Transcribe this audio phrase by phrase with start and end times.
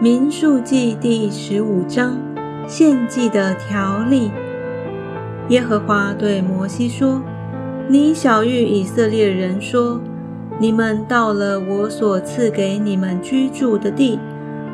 [0.00, 2.16] 民数记第十五章
[2.68, 4.30] 献祭的条例。
[5.48, 7.20] 耶和华对摩西说
[7.90, 10.00] ：“你小谕以色列人说：
[10.60, 14.20] 你们到了我所赐给你们居住的地，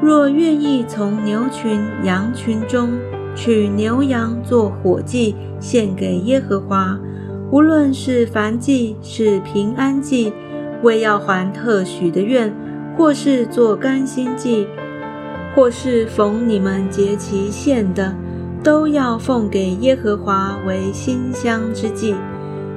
[0.00, 2.90] 若愿意从牛群、羊群中
[3.34, 6.96] 取牛羊做火祭献给耶和华，
[7.50, 10.32] 无论是燔祭是平安祭，
[10.84, 12.54] 为要还特许的愿。”
[12.96, 14.66] 或是做甘心祭，
[15.54, 18.14] 或是逢你们节期献的，
[18.62, 22.14] 都要奉给耶和华为馨香之祭。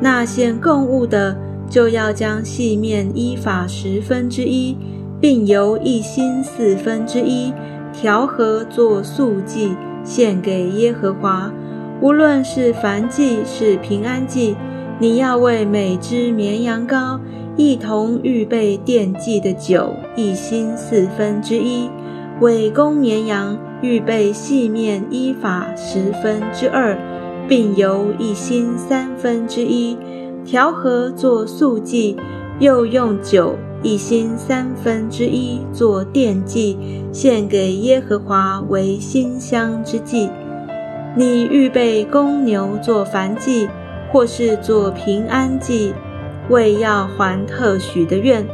[0.00, 1.36] 那献供物的，
[1.68, 4.76] 就要将细面依法十分之一，
[5.20, 7.52] 并由一心四分之一
[7.92, 11.52] 调和做素祭，献给耶和华。
[12.00, 14.56] 无论是燔祭是平安祭，
[14.98, 17.18] 你要为每只绵羊羔。
[17.54, 21.90] 一同预备奠祭的酒，一心四分之一；
[22.42, 26.98] 为公绵羊预备细面一法十分之二，
[27.48, 29.96] 并由一心三分之一
[30.44, 32.16] 调和做素祭，
[32.58, 36.76] 又用酒一心三分之一做奠祭，
[37.12, 40.28] 献给耶和华为馨香之祭。
[41.16, 43.68] 你预备公牛做燔祭，
[44.10, 45.94] 或是做平安祭。
[46.50, 48.44] 为要还特许的愿，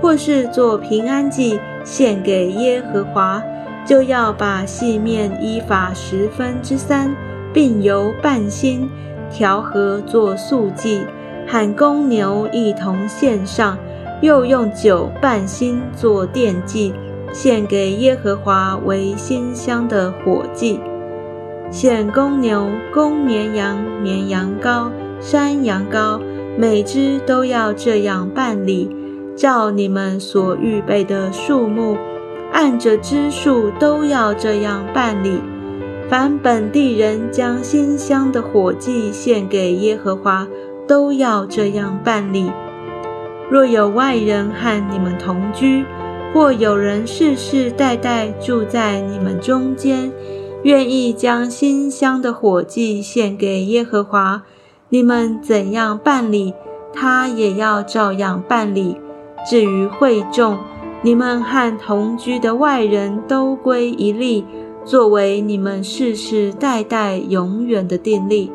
[0.00, 3.42] 或是做平安祭献给耶和华，
[3.86, 7.14] 就要把细面依法十分之三，
[7.52, 8.88] 并由半心
[9.30, 11.02] 调和做素祭，
[11.46, 13.76] 喊公牛一同献上，
[14.20, 16.94] 又用酒半心做奠祭，
[17.32, 20.80] 献给耶和华为馨香的火祭。
[21.70, 26.20] 献公牛、公绵羊、绵羊羔、山羊羔。
[26.60, 28.90] 每只都要这样办理，
[29.38, 31.96] 照你们所预备的数目，
[32.52, 35.40] 按着支数都要这样办理。
[36.10, 40.48] 凡本地人将新香的火祭献给耶和华，
[40.88, 42.50] 都要这样办理。
[43.48, 45.84] 若有外人和你们同居，
[46.34, 50.10] 或有人世世代代住在你们中间，
[50.64, 54.42] 愿意将新香的火祭献给耶和华。
[54.88, 56.54] 你们怎样办理，
[56.92, 58.96] 他也要照样办理。
[59.48, 60.58] 至于会众，
[61.00, 64.44] 你们和同居的外人都归一例，
[64.84, 68.52] 作为你们世世代代永远的定例。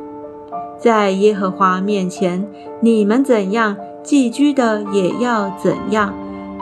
[0.78, 2.48] 在耶和华面前，
[2.80, 6.14] 你们怎样寄居的，也要怎样。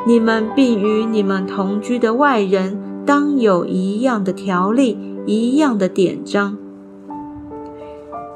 [0.08, 6.58] 你们并与你们同居的外人，当有一样的条例，一样的典章。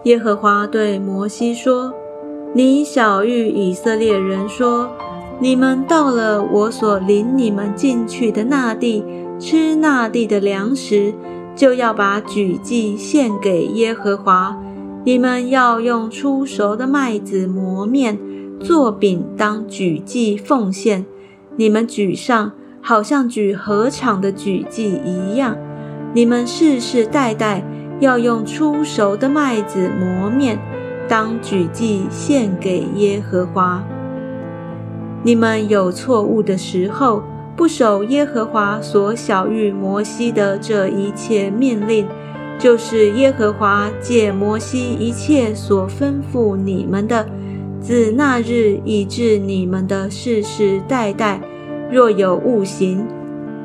[0.04, 1.94] 耶和华对摩西说
[2.54, 4.90] ：“你小谕以色列人说：
[5.40, 9.04] 你们到了我所领你们进去的那地，
[9.40, 11.14] 吃那地的粮食，
[11.56, 14.58] 就要把举祭献给耶和华。
[15.04, 18.18] 你们要用出熟的麦子磨面
[18.60, 21.06] 做饼，当举祭奉献。
[21.56, 22.52] 你们举上，
[22.82, 25.58] 好像举禾场的举祭一样。
[26.14, 27.64] 你们世世代代。”
[28.02, 30.60] 要用出熟的麦子磨面，
[31.08, 33.82] 当举祭献给耶和华。
[35.26, 37.24] 你们有错误的时候，
[37.56, 42.06] 不守耶和华所晓谕摩西的这一切命令，
[42.60, 47.26] 就是耶和华借摩西一切所吩咐你们的，
[47.82, 51.42] 自那日以至你们的世世代代，
[51.92, 53.04] 若有误行，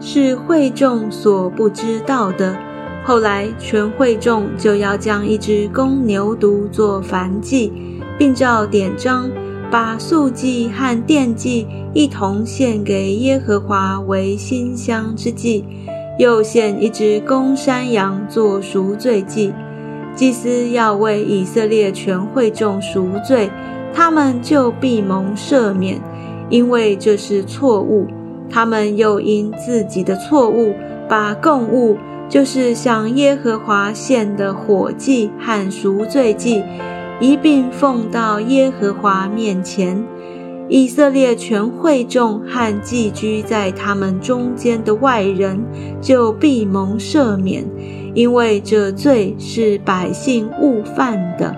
[0.00, 2.56] 是会众所不知道的。
[3.04, 7.70] 后来，全会众就要将一只公牛犊做燔祭，
[8.16, 9.28] 并照典章
[9.70, 15.64] 把素祭和奠祭一同献给耶和华为馨香之祭，
[16.18, 19.52] 又献一只公山羊做赎罪祭。
[20.16, 23.48] 祭司要为以色列全会众赎罪，
[23.94, 26.00] 他们就必蒙赦免，
[26.48, 28.06] 因为这是错误。
[28.50, 30.74] 他们又因自己的错误，
[31.08, 31.96] 把供物。
[32.28, 36.62] 就是向耶和华献的火祭和赎罪祭，
[37.20, 40.02] 一并奉到耶和华面前。
[40.68, 45.60] 以色列全会众和寄居在他们中间的外人，
[46.00, 47.64] 就必蒙赦免，
[48.14, 51.54] 因为这罪是百姓误犯的。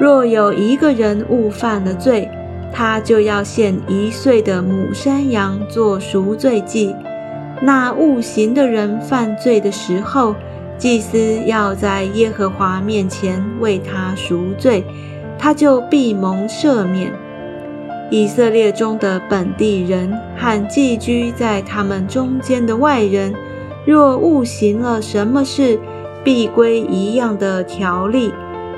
[0.00, 2.26] 若有一个人误犯了罪，
[2.72, 6.94] 他就要献一岁的母山羊做赎罪祭。
[7.60, 10.34] 那误行的人犯罪的时候，
[10.76, 14.84] 祭司要在耶和华面前为他赎罪，
[15.38, 17.12] 他就必蒙赦免。
[18.10, 23.34] 以色列中的本地人和寄居在他们中间的外人，
[23.86, 25.78] 若误行了什么事，
[26.22, 28.32] 必归一样的条例。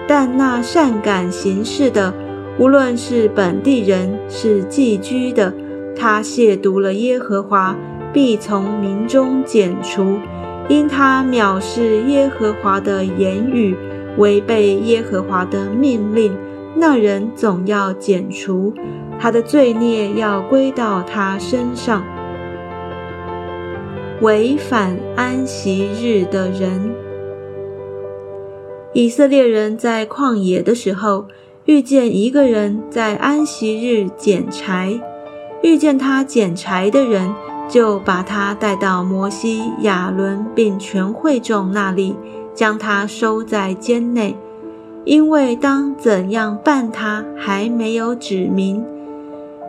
[0.08, 2.14] 但那善感行事的，
[2.58, 5.52] 无论是本地人是寄居的，
[5.96, 7.76] 他亵渎了耶和华，
[8.12, 10.18] 必从民中剪除，
[10.68, 13.76] 因他藐视耶和华的言语，
[14.16, 16.36] 违背耶和华的命令，
[16.74, 18.74] 那人总要剪除。
[19.18, 22.02] 他的罪孽要归到他身上。
[24.20, 26.90] 违反安息日的人，
[28.92, 31.26] 以色列人在旷野的时候，
[31.66, 34.98] 遇见一个人在安息日捡柴，
[35.62, 37.32] 遇见他捡柴的人，
[37.68, 42.16] 就把他带到摩西、亚伦并全会众那里，
[42.54, 44.36] 将他收在监内，
[45.04, 48.84] 因为当怎样办他还没有指明。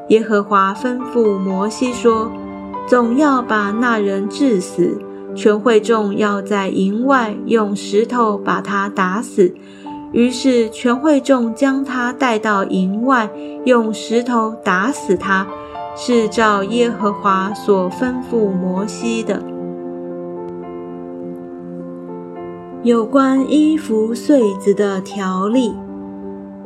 [0.10, 2.32] 耶和华吩咐摩西说
[2.88, 5.02] ：“总要把那人治死，
[5.36, 9.54] 全会众要在营外用石头把他打死。”
[10.14, 13.30] 于是全会众将他带到营外，
[13.66, 15.46] 用石头打死他，
[16.00, 19.44] 是照耶和华所吩咐摩西的。
[22.84, 25.74] 有关衣服穗子的条例，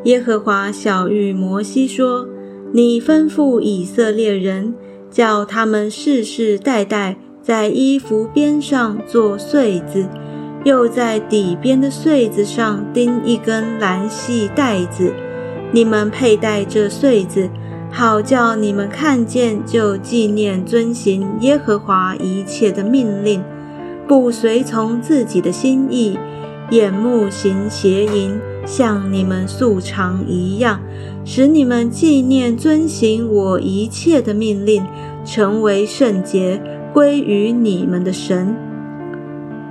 [0.03, 2.27] 耶和华小谕摩西说。
[2.73, 4.73] 你吩咐以色列人，
[5.09, 10.07] 叫他们世世代代在衣服边上做穗子，
[10.63, 15.11] 又在底边的穗子上钉一根蓝细带子。
[15.73, 17.49] 你们佩戴这穗子，
[17.91, 23.43] 好叫你们看见就纪念遵行耶和华一切的命令，
[24.07, 26.17] 不随从自己的心意，
[26.71, 28.39] 眼目行邪淫。
[28.65, 30.79] 像你们素常一样，
[31.25, 34.85] 使你们纪念遵行我一切的命令，
[35.25, 36.61] 成为圣洁，
[36.93, 38.55] 归于你们的神。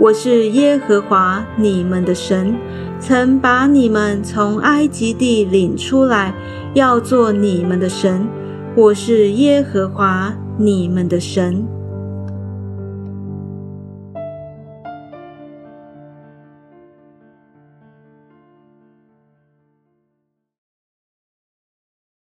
[0.00, 2.56] 我是耶和华你们的神，
[2.99, 6.32] 曾把你们从埃及地领出来，
[6.73, 8.26] 要做你们的神。
[8.75, 11.62] 我是耶和华你们的神。